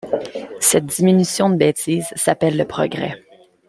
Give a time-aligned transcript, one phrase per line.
[0.59, 3.23] Cette diminution de bêtise s’appelle le progrès.